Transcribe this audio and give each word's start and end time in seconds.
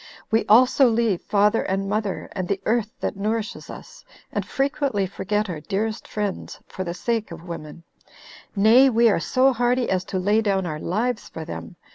We 0.31 0.45
also 0.47 0.89
leave 0.89 1.21
father, 1.21 1.61
and 1.61 1.87
mother, 1.87 2.27
and 2.31 2.47
the 2.47 2.59
earth 2.65 2.91
that 3.01 3.15
nourishes 3.15 3.69
us, 3.69 4.03
and 4.31 4.43
frequently 4.43 5.05
forget 5.05 5.47
our 5.47 5.59
dearest 5.59 6.07
friends, 6.07 6.59
for 6.65 6.83
the 6.83 6.95
sake 6.95 7.29
of 7.29 7.47
women; 7.47 7.83
nay, 8.55 8.89
we 8.89 9.09
are 9.09 9.19
so 9.19 9.53
hardy 9.53 9.91
as 9.91 10.03
to 10.05 10.17
lay 10.17 10.41
down 10.41 10.65
our 10.65 10.79
lives 10.79 11.29
for 11.29 11.45
them. 11.45 11.75